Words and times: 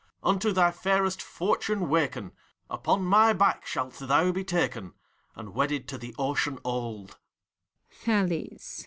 Unto 0.23 0.51
thy 0.51 0.71
fairest 0.71 1.21
fortune 1.21 1.87
waken: 1.87 2.31
Upon 2.71 3.05
my 3.05 3.33
back 3.33 3.67
shalt 3.67 3.99
thou 3.99 4.31
be 4.31 4.43
taken, 4.43 4.95
And 5.35 5.53
wedded 5.53 5.87
to 5.89 5.99
the 5.99 6.15
Ocean 6.17 6.57
old. 6.63 7.19